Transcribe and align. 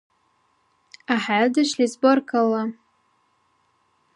ГӀяхӀялдешлис 1.07 1.93
баркалла! 2.01 2.63